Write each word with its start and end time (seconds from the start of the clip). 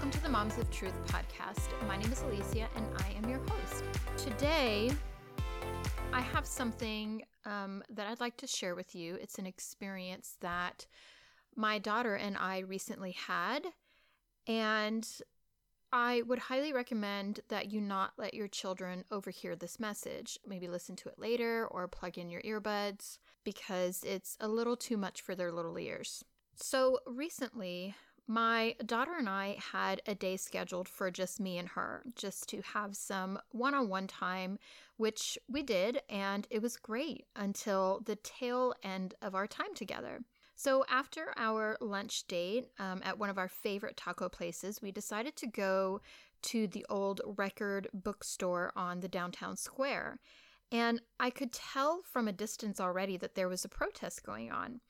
welcome 0.00 0.18
to 0.18 0.22
the 0.22 0.30
Moms 0.30 0.56
of 0.56 0.70
Truth 0.70 0.98
podcast. 1.08 1.68
My 1.86 1.94
name 1.94 2.10
is 2.10 2.22
Alicia 2.22 2.66
and 2.74 2.86
I 3.00 3.12
am 3.18 3.28
your 3.28 3.40
host. 3.40 3.84
Today, 4.16 4.90
I 6.10 6.22
have 6.22 6.46
something 6.46 7.22
um, 7.44 7.82
that 7.90 8.06
I'd 8.06 8.18
like 8.18 8.38
to 8.38 8.46
share 8.46 8.74
with 8.74 8.94
you. 8.94 9.18
It's 9.20 9.38
an 9.38 9.44
experience 9.44 10.38
that 10.40 10.86
my 11.54 11.78
daughter 11.78 12.14
and 12.14 12.38
I 12.38 12.60
recently 12.60 13.12
had, 13.12 13.66
and 14.46 15.06
I 15.92 16.22
would 16.22 16.38
highly 16.38 16.72
recommend 16.72 17.40
that 17.50 17.70
you 17.70 17.82
not 17.82 18.14
let 18.16 18.32
your 18.32 18.48
children 18.48 19.04
overhear 19.10 19.54
this 19.54 19.78
message. 19.78 20.38
Maybe 20.48 20.66
listen 20.66 20.96
to 20.96 21.10
it 21.10 21.18
later 21.18 21.66
or 21.66 21.86
plug 21.88 22.16
in 22.16 22.30
your 22.30 22.40
earbuds 22.40 23.18
because 23.44 24.02
it's 24.02 24.38
a 24.40 24.48
little 24.48 24.78
too 24.78 24.96
much 24.96 25.20
for 25.20 25.34
their 25.34 25.52
little 25.52 25.78
ears. 25.78 26.24
So, 26.54 27.00
recently, 27.06 27.94
my 28.30 28.76
daughter 28.86 29.16
and 29.18 29.28
I 29.28 29.56
had 29.72 30.02
a 30.06 30.14
day 30.14 30.36
scheduled 30.36 30.88
for 30.88 31.10
just 31.10 31.40
me 31.40 31.58
and 31.58 31.68
her, 31.70 32.04
just 32.14 32.48
to 32.50 32.62
have 32.62 32.94
some 32.94 33.40
one 33.50 33.74
on 33.74 33.88
one 33.88 34.06
time, 34.06 34.60
which 34.98 35.36
we 35.48 35.64
did, 35.64 36.00
and 36.08 36.46
it 36.48 36.62
was 36.62 36.76
great 36.76 37.26
until 37.34 38.02
the 38.06 38.14
tail 38.14 38.72
end 38.84 39.14
of 39.20 39.34
our 39.34 39.48
time 39.48 39.74
together. 39.74 40.20
So, 40.54 40.84
after 40.88 41.34
our 41.36 41.76
lunch 41.80 42.28
date 42.28 42.68
um, 42.78 43.00
at 43.04 43.18
one 43.18 43.30
of 43.30 43.38
our 43.38 43.48
favorite 43.48 43.96
taco 43.96 44.28
places, 44.28 44.80
we 44.80 44.92
decided 44.92 45.34
to 45.34 45.48
go 45.48 46.00
to 46.42 46.68
the 46.68 46.86
old 46.88 47.20
record 47.36 47.88
bookstore 47.92 48.72
on 48.76 49.00
the 49.00 49.08
downtown 49.08 49.56
square. 49.56 50.20
And 50.70 51.00
I 51.18 51.30
could 51.30 51.52
tell 51.52 52.02
from 52.04 52.28
a 52.28 52.32
distance 52.32 52.78
already 52.78 53.16
that 53.16 53.34
there 53.34 53.48
was 53.48 53.64
a 53.64 53.68
protest 53.68 54.22
going 54.22 54.52
on, 54.52 54.82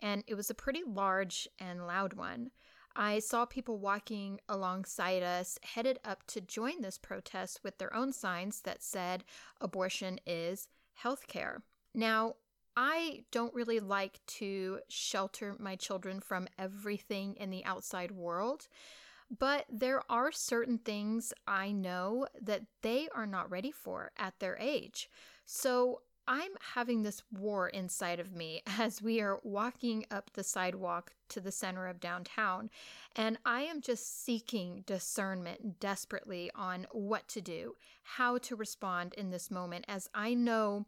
and 0.00 0.24
it 0.26 0.34
was 0.34 0.48
a 0.48 0.54
pretty 0.54 0.82
large 0.86 1.46
and 1.58 1.86
loud 1.86 2.14
one. 2.14 2.52
I 2.96 3.18
saw 3.18 3.44
people 3.44 3.78
walking 3.78 4.40
alongside 4.48 5.22
us 5.22 5.58
headed 5.62 6.00
up 6.04 6.26
to 6.28 6.40
join 6.40 6.80
this 6.80 6.96
protest 6.96 7.60
with 7.62 7.76
their 7.76 7.94
own 7.94 8.12
signs 8.12 8.62
that 8.62 8.82
said 8.82 9.22
abortion 9.60 10.18
is 10.26 10.68
healthcare. 11.02 11.58
Now, 11.94 12.36
I 12.74 13.24
don't 13.30 13.54
really 13.54 13.80
like 13.80 14.20
to 14.26 14.80
shelter 14.88 15.56
my 15.58 15.76
children 15.76 16.20
from 16.20 16.48
everything 16.58 17.34
in 17.36 17.50
the 17.50 17.64
outside 17.64 18.10
world, 18.12 18.68
but 19.38 19.66
there 19.70 20.02
are 20.10 20.32
certain 20.32 20.78
things 20.78 21.32
I 21.46 21.72
know 21.72 22.26
that 22.40 22.62
they 22.82 23.08
are 23.14 23.26
not 23.26 23.50
ready 23.50 23.70
for 23.70 24.12
at 24.18 24.38
their 24.38 24.56
age. 24.58 25.10
So 25.44 26.02
I'm 26.28 26.52
having 26.74 27.02
this 27.02 27.22
war 27.32 27.68
inside 27.68 28.20
of 28.20 28.32
me 28.32 28.62
as 28.78 29.00
we 29.02 29.20
are 29.20 29.40
walking 29.42 30.06
up 30.10 30.30
the 30.32 30.44
sidewalk 30.44 31.12
to 31.28 31.40
the 31.40 31.52
center 31.52 31.86
of 31.86 32.00
downtown, 32.00 32.70
and 33.14 33.38
I 33.44 33.62
am 33.62 33.80
just 33.80 34.24
seeking 34.24 34.84
discernment 34.86 35.80
desperately 35.80 36.50
on 36.54 36.86
what 36.92 37.28
to 37.28 37.40
do, 37.40 37.76
how 38.02 38.38
to 38.38 38.56
respond 38.56 39.14
in 39.14 39.30
this 39.30 39.50
moment, 39.50 39.84
as 39.88 40.08
I 40.14 40.34
know 40.34 40.86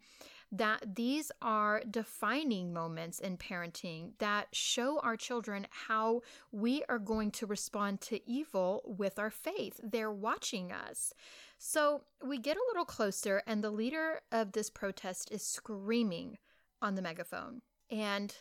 that 0.50 0.97
these 0.97 1.31
are 1.42 1.83
defining 1.91 2.72
moments 2.72 3.19
in 3.19 3.36
parenting 3.36 4.12
that 4.19 4.48
show 4.53 4.98
our 5.00 5.16
children 5.16 5.66
how 5.70 6.22
we 6.53 6.83
are 6.89 6.98
going 6.98 7.31
to 7.31 7.47
respond 7.47 8.00
to 8.00 8.20
evil 8.28 8.83
with 8.86 9.19
our 9.19 9.31
faith. 9.31 9.78
They're 9.83 10.12
watching 10.12 10.72
us. 10.72 11.12
So 11.59 12.03
we 12.25 12.39
get 12.39 12.56
a 12.56 12.64
little 12.69 12.84
closer, 12.84 13.42
and 13.47 13.62
the 13.62 13.70
leader 13.70 14.20
of 14.31 14.53
this 14.53 14.70
protest 14.70 15.28
is 15.33 15.42
screaming 15.42 16.39
on 16.81 16.95
the 16.95 17.03
megaphone. 17.03 17.62
And 17.91 18.34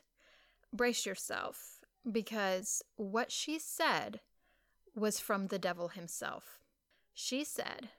brace 0.72 1.06
yourself, 1.06 1.84
because 2.10 2.84
what 2.96 3.32
she 3.32 3.58
said 3.58 4.22
was 4.96 5.20
from 5.20 5.48
the 5.48 5.60
devil 5.60 5.90
himself. 5.90 6.60
She 7.14 7.44
said, 7.44 7.90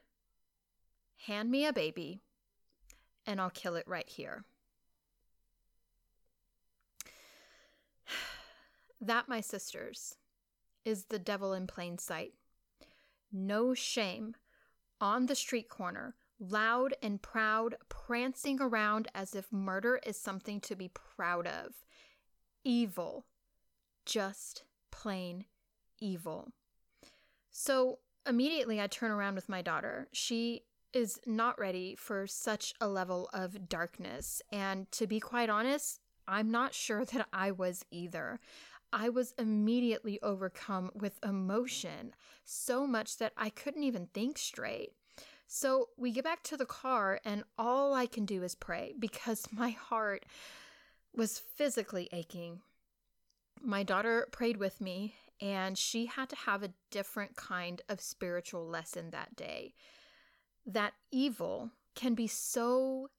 Hand 1.25 1.51
me 1.51 1.65
a 1.65 1.73
baby, 1.73 2.21
and 3.25 3.41
I'll 3.41 3.49
kill 3.49 3.75
it 3.75 3.87
right 3.87 4.07
here. 4.07 4.45
That, 9.01 9.29
my 9.29 9.39
sisters, 9.39 10.17
is 10.83 11.05
the 11.05 11.19
devil 11.19 11.53
in 11.53 11.67
plain 11.67 11.97
sight. 11.97 12.33
No 13.31 13.73
shame 13.73 14.35
on 15.01 15.25
the 15.25 15.35
street 15.35 15.69
corner, 15.69 16.15
loud 16.39 16.93
and 17.01 17.21
proud, 17.21 17.75
prancing 17.89 18.61
around 18.61 19.07
as 19.13 19.35
if 19.35 19.51
murder 19.51 19.99
is 20.05 20.17
something 20.19 20.59
to 20.61 20.75
be 20.75 20.89
proud 20.89 21.47
of. 21.47 21.73
Evil. 22.63 23.25
Just 24.05 24.63
plain 24.91 25.45
evil. 25.99 26.49
So 27.51 27.99
immediately 28.27 28.81
I 28.81 28.87
turn 28.87 29.11
around 29.11 29.35
with 29.35 29.49
my 29.49 29.61
daughter. 29.61 30.07
She 30.11 30.63
is 30.93 31.19
not 31.25 31.59
ready 31.59 31.95
for 31.95 32.25
such 32.27 32.73
a 32.81 32.87
level 32.87 33.29
of 33.33 33.69
darkness. 33.69 34.41
And 34.51 34.91
to 34.93 35.07
be 35.07 35.19
quite 35.19 35.49
honest, 35.49 35.99
I'm 36.27 36.51
not 36.51 36.73
sure 36.73 37.05
that 37.13 37.27
I 37.33 37.51
was 37.51 37.85
either. 37.91 38.39
I 38.91 39.09
was 39.09 39.33
immediately 39.37 40.19
overcome 40.21 40.91
with 40.93 41.19
emotion, 41.23 42.13
so 42.43 42.87
much 42.87 43.17
that 43.17 43.33
I 43.37 43.49
couldn't 43.49 43.83
even 43.83 44.07
think 44.07 44.37
straight. 44.37 44.93
So 45.47 45.89
we 45.97 46.11
get 46.11 46.23
back 46.23 46.43
to 46.43 46.57
the 46.57 46.65
car, 46.65 47.19
and 47.25 47.43
all 47.57 47.93
I 47.93 48.05
can 48.05 48.25
do 48.25 48.43
is 48.43 48.55
pray 48.55 48.93
because 48.97 49.47
my 49.51 49.71
heart 49.71 50.25
was 51.15 51.39
physically 51.39 52.09
aching. 52.11 52.61
My 53.61 53.83
daughter 53.83 54.27
prayed 54.31 54.57
with 54.57 54.79
me, 54.79 55.15
and 55.41 55.77
she 55.77 56.05
had 56.05 56.29
to 56.29 56.35
have 56.35 56.63
a 56.63 56.73
different 56.91 57.35
kind 57.35 57.81
of 57.89 58.01
spiritual 58.01 58.67
lesson 58.67 59.09
that 59.11 59.35
day. 59.35 59.73
That 60.65 60.93
evil 61.11 61.71
can 61.95 62.13
be 62.13 62.27
so 62.27 63.09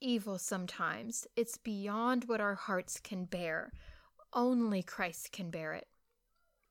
evil 0.00 0.38
sometimes, 0.38 1.26
it's 1.36 1.56
beyond 1.56 2.24
what 2.24 2.40
our 2.40 2.54
hearts 2.54 3.00
can 3.00 3.24
bear. 3.24 3.72
Only 4.32 4.82
Christ 4.82 5.32
can 5.32 5.50
bear 5.50 5.72
it. 5.72 5.88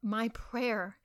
My 0.02 0.30
prayer 0.30 0.98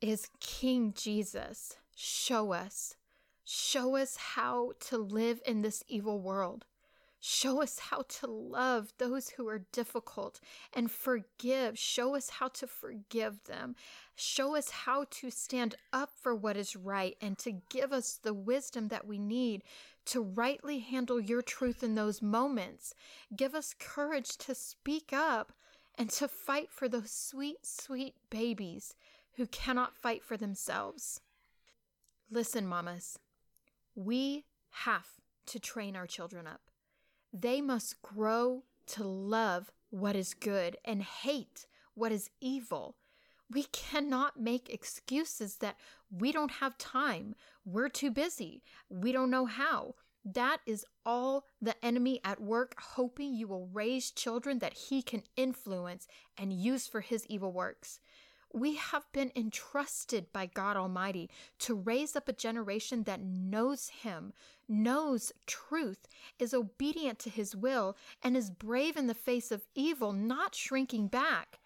is 0.00 0.28
King 0.40 0.92
Jesus, 0.96 1.76
show 1.96 2.52
us, 2.52 2.96
show 3.44 3.96
us 3.96 4.16
how 4.16 4.72
to 4.80 4.98
live 4.98 5.40
in 5.46 5.62
this 5.62 5.82
evil 5.88 6.20
world. 6.20 6.66
Show 7.24 7.62
us 7.62 7.78
how 7.78 8.02
to 8.08 8.26
love 8.26 8.92
those 8.98 9.28
who 9.28 9.46
are 9.46 9.64
difficult 9.70 10.40
and 10.72 10.90
forgive. 10.90 11.78
Show 11.78 12.16
us 12.16 12.30
how 12.30 12.48
to 12.48 12.66
forgive 12.66 13.44
them. 13.44 13.76
Show 14.16 14.56
us 14.56 14.70
how 14.70 15.06
to 15.08 15.30
stand 15.30 15.76
up 15.92 16.10
for 16.20 16.34
what 16.34 16.56
is 16.56 16.74
right 16.74 17.16
and 17.20 17.38
to 17.38 17.52
give 17.70 17.92
us 17.92 18.18
the 18.20 18.34
wisdom 18.34 18.88
that 18.88 19.06
we 19.06 19.18
need 19.18 19.62
to 20.06 20.20
rightly 20.20 20.80
handle 20.80 21.20
your 21.20 21.42
truth 21.42 21.84
in 21.84 21.94
those 21.94 22.22
moments. 22.22 22.92
Give 23.36 23.54
us 23.54 23.72
courage 23.78 24.36
to 24.38 24.52
speak 24.52 25.12
up 25.12 25.52
and 25.96 26.10
to 26.10 26.26
fight 26.26 26.72
for 26.72 26.88
those 26.88 27.12
sweet, 27.12 27.64
sweet 27.64 28.16
babies 28.30 28.96
who 29.36 29.46
cannot 29.46 29.96
fight 29.96 30.24
for 30.24 30.36
themselves. 30.36 31.20
Listen, 32.28 32.66
mamas, 32.66 33.16
we 33.94 34.44
have 34.70 35.06
to 35.46 35.60
train 35.60 35.94
our 35.94 36.08
children 36.08 36.48
up. 36.48 36.71
They 37.32 37.60
must 37.60 38.02
grow 38.02 38.64
to 38.88 39.04
love 39.04 39.70
what 39.90 40.16
is 40.16 40.34
good 40.34 40.76
and 40.84 41.02
hate 41.02 41.66
what 41.94 42.12
is 42.12 42.30
evil. 42.40 42.96
We 43.50 43.64
cannot 43.64 44.40
make 44.40 44.72
excuses 44.72 45.56
that 45.56 45.76
we 46.10 46.32
don't 46.32 46.52
have 46.52 46.78
time, 46.78 47.34
we're 47.64 47.88
too 47.88 48.10
busy, 48.10 48.62
we 48.88 49.12
don't 49.12 49.30
know 49.30 49.46
how. 49.46 49.94
That 50.24 50.60
is 50.66 50.86
all 51.04 51.46
the 51.60 51.74
enemy 51.84 52.20
at 52.24 52.40
work, 52.40 52.74
hoping 52.80 53.34
you 53.34 53.48
will 53.48 53.66
raise 53.66 54.10
children 54.10 54.60
that 54.60 54.74
he 54.74 55.02
can 55.02 55.22
influence 55.36 56.06
and 56.38 56.52
use 56.52 56.86
for 56.86 57.00
his 57.00 57.26
evil 57.26 57.52
works. 57.52 57.98
We 58.54 58.74
have 58.74 59.10
been 59.12 59.32
entrusted 59.34 60.32
by 60.32 60.46
God 60.46 60.76
Almighty 60.76 61.30
to 61.60 61.74
raise 61.74 62.14
up 62.14 62.28
a 62.28 62.34
generation 62.34 63.04
that 63.04 63.22
knows 63.22 63.88
Him, 63.88 64.34
knows 64.68 65.32
truth, 65.46 66.06
is 66.38 66.52
obedient 66.52 67.18
to 67.20 67.30
His 67.30 67.56
will, 67.56 67.96
and 68.22 68.36
is 68.36 68.50
brave 68.50 68.96
in 68.96 69.06
the 69.06 69.14
face 69.14 69.50
of 69.50 69.66
evil, 69.74 70.12
not 70.12 70.54
shrinking 70.54 71.08
back. 71.08 71.60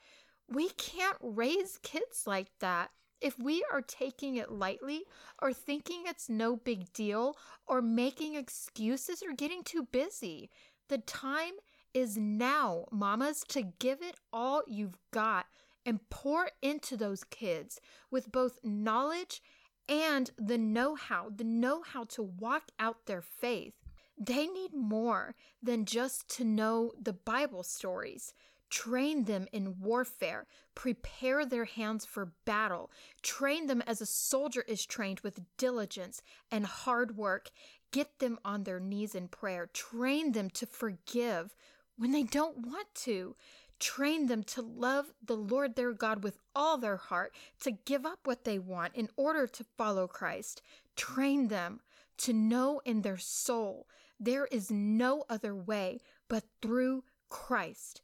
We 0.49 0.69
can't 0.71 1.19
raise 1.21 1.79
kids 1.83 2.25
like 2.27 2.51
that 2.61 2.91
if 3.21 3.39
we 3.39 3.65
are 3.73 3.83
taking 3.83 4.37
it 4.37 4.53
lightly 4.53 5.03
or 5.41 5.53
thinking 5.53 6.05
it's 6.07 6.29
no 6.29 6.57
big 6.57 6.93
deal 6.93 7.37
or 7.67 7.83
making 7.83 8.37
excuses 8.37 9.23
or 9.23 9.33
getting 9.33 9.65
too 9.65 9.89
busy. 9.91 10.51
The 10.89 10.99
time 10.99 11.55
is 11.93 12.17
now, 12.17 12.85
mamas, 12.93 13.43
to 13.49 13.73
give 13.81 14.03
it 14.03 14.17
all 14.33 14.63
you've 14.69 14.99
got 15.11 15.47
and 15.87 16.11
pour 16.11 16.51
into 16.61 16.97
those 16.97 17.25
kids 17.25 17.81
with 18.11 18.31
both 18.33 18.59
knowledge 18.63 19.41
and 19.89 20.31
the 20.37 20.59
know 20.59 20.97
how, 20.97 21.31
the 21.35 21.45
know 21.45 21.83
how 21.83 22.05
to 22.05 22.23
walk 22.23 22.65
out 22.79 23.07
their 23.07 23.23
faith. 23.23 23.75
They 24.19 24.47
need 24.47 24.75
more 24.75 25.35
than 25.63 25.85
just 25.85 26.29
to 26.37 26.45
know 26.45 26.93
the 27.01 27.13
Bible 27.13 27.63
stories, 27.63 28.35
Train 28.69 29.25
them 29.25 29.47
in 29.53 29.79
warfare. 29.81 30.47
Prepare 30.75 31.47
their 31.47 31.67
hands 31.67 32.05
for 32.05 32.33
battle. 32.45 32.91
Train 33.23 33.67
them 33.67 33.83
as 33.87 34.01
a 34.01 34.07
soldier 34.07 34.65
is 34.67 34.85
trained 34.85 35.21
with 35.21 35.41
diligence 35.57 36.21
and 36.51 36.67
hard 36.67 37.17
work. 37.17 37.51
Get 37.93 38.19
them 38.19 38.39
on 38.45 38.65
their 38.65 38.81
knees 38.81 39.15
in 39.15 39.29
prayer. 39.29 39.71
Train 39.73 40.33
them 40.33 40.51
to 40.51 40.67
forgive 40.67 41.55
when 41.97 42.11
they 42.11 42.25
don't 42.25 42.67
want 42.67 42.93
to. 42.95 43.37
Train 43.79 44.27
them 44.27 44.43
to 44.45 44.63
love 44.63 45.13
the 45.25 45.37
Lord 45.37 45.77
their 45.77 45.93
God 45.93 46.25
with 46.25 46.39
all 46.55 46.79
their 46.79 46.97
heart, 46.97 47.35
to 47.61 47.71
give 47.71 48.07
up 48.07 48.21
what 48.25 48.45
they 48.45 48.59
want 48.59 48.95
in 48.95 49.09
order 49.17 49.47
to 49.47 49.65
follow 49.77 50.07
Christ. 50.07 50.63
Train 50.97 51.49
them 51.49 51.81
to 52.19 52.33
know 52.33 52.81
in 52.85 53.03
their 53.03 53.19
soul 53.19 53.87
there 54.19 54.47
is 54.47 54.71
no 54.71 55.25
other 55.29 55.55
way 55.55 56.01
but 56.29 56.45
through 56.63 57.05
Christ. 57.29 58.01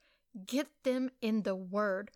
Get 0.46 0.68
them 0.84 1.10
in 1.20 1.42
the 1.42 1.56
Word. 1.56 2.10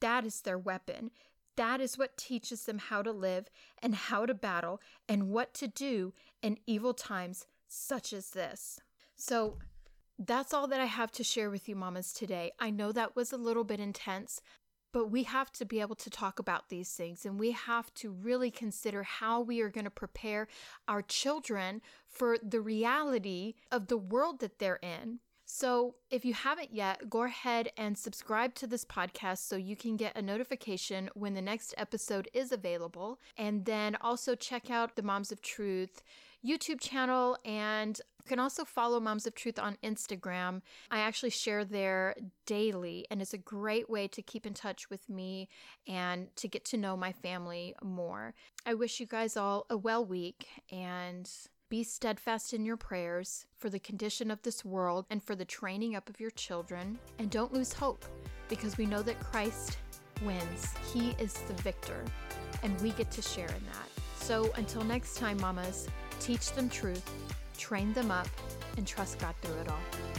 That 0.00 0.24
is 0.24 0.40
their 0.40 0.58
weapon. 0.58 1.10
That 1.56 1.80
is 1.80 1.98
what 1.98 2.16
teaches 2.16 2.64
them 2.64 2.78
how 2.78 3.02
to 3.02 3.12
live 3.12 3.48
and 3.82 3.94
how 3.94 4.24
to 4.24 4.34
battle 4.34 4.80
and 5.08 5.28
what 5.28 5.52
to 5.54 5.68
do 5.68 6.14
in 6.40 6.58
evil 6.66 6.94
times 6.94 7.46
such 7.68 8.12
as 8.12 8.30
this. 8.30 8.80
So, 9.16 9.58
that's 10.18 10.54
all 10.54 10.66
that 10.68 10.80
I 10.80 10.86
have 10.86 11.10
to 11.12 11.24
share 11.24 11.50
with 11.50 11.68
you, 11.68 11.76
mamas, 11.76 12.12
today. 12.12 12.52
I 12.58 12.70
know 12.70 12.92
that 12.92 13.16
was 13.16 13.32
a 13.32 13.36
little 13.36 13.64
bit 13.64 13.80
intense, 13.80 14.40
but 14.92 15.10
we 15.10 15.22
have 15.24 15.50
to 15.52 15.64
be 15.64 15.80
able 15.80 15.94
to 15.96 16.10
talk 16.10 16.38
about 16.38 16.68
these 16.68 16.90
things 16.90 17.24
and 17.24 17.40
we 17.40 17.52
have 17.52 17.92
to 17.94 18.10
really 18.10 18.50
consider 18.50 19.02
how 19.02 19.40
we 19.40 19.60
are 19.60 19.70
going 19.70 19.84
to 19.84 19.90
prepare 19.90 20.48
our 20.86 21.02
children 21.02 21.80
for 22.06 22.36
the 22.42 22.60
reality 22.60 23.54
of 23.70 23.88
the 23.88 23.96
world 23.96 24.40
that 24.40 24.58
they're 24.58 24.80
in. 24.82 25.20
So, 25.54 25.96
if 26.10 26.24
you 26.24 26.32
haven't 26.32 26.72
yet, 26.72 27.10
go 27.10 27.24
ahead 27.24 27.72
and 27.76 27.98
subscribe 27.98 28.54
to 28.54 28.66
this 28.66 28.86
podcast 28.86 29.46
so 29.46 29.56
you 29.56 29.76
can 29.76 29.98
get 29.98 30.16
a 30.16 30.22
notification 30.22 31.10
when 31.12 31.34
the 31.34 31.42
next 31.42 31.74
episode 31.76 32.26
is 32.32 32.52
available. 32.52 33.20
And 33.36 33.66
then 33.66 33.98
also 34.00 34.34
check 34.34 34.70
out 34.70 34.96
the 34.96 35.02
Moms 35.02 35.30
of 35.30 35.42
Truth 35.42 36.02
YouTube 36.42 36.80
channel 36.80 37.36
and 37.44 38.00
you 38.22 38.28
can 38.28 38.38
also 38.38 38.64
follow 38.64 38.98
Moms 38.98 39.26
of 39.26 39.34
Truth 39.34 39.58
on 39.58 39.76
Instagram. 39.82 40.62
I 40.90 41.00
actually 41.00 41.30
share 41.30 41.64
there 41.64 42.14
daily, 42.46 43.04
and 43.10 43.20
it's 43.20 43.34
a 43.34 43.38
great 43.38 43.90
way 43.90 44.06
to 44.08 44.22
keep 44.22 44.46
in 44.46 44.54
touch 44.54 44.88
with 44.88 45.08
me 45.08 45.48
and 45.88 46.34
to 46.36 46.46
get 46.46 46.64
to 46.66 46.76
know 46.76 46.96
my 46.96 47.12
family 47.12 47.74
more. 47.82 48.34
I 48.64 48.74
wish 48.74 49.00
you 49.00 49.06
guys 49.06 49.36
all 49.36 49.66
a 49.68 49.76
well 49.76 50.04
week 50.04 50.46
and 50.70 51.28
be 51.72 51.82
steadfast 51.82 52.52
in 52.52 52.66
your 52.66 52.76
prayers 52.76 53.46
for 53.56 53.70
the 53.70 53.78
condition 53.78 54.30
of 54.30 54.42
this 54.42 54.62
world 54.62 55.06
and 55.08 55.22
for 55.22 55.34
the 55.34 55.42
training 55.46 55.96
up 55.96 56.10
of 56.10 56.20
your 56.20 56.30
children. 56.32 56.98
And 57.18 57.30
don't 57.30 57.50
lose 57.50 57.72
hope 57.72 58.04
because 58.50 58.76
we 58.76 58.84
know 58.84 59.00
that 59.00 59.18
Christ 59.20 59.78
wins. 60.22 60.66
He 60.92 61.12
is 61.12 61.32
the 61.32 61.54
victor, 61.62 62.04
and 62.62 62.78
we 62.82 62.90
get 62.90 63.10
to 63.12 63.22
share 63.22 63.48
in 63.48 63.64
that. 63.72 64.02
So 64.16 64.52
until 64.56 64.84
next 64.84 65.16
time, 65.16 65.40
mamas, 65.40 65.88
teach 66.20 66.52
them 66.52 66.68
truth, 66.68 67.10
train 67.56 67.94
them 67.94 68.10
up, 68.10 68.28
and 68.76 68.86
trust 68.86 69.18
God 69.18 69.34
through 69.40 69.58
it 69.60 69.70
all. 69.70 70.11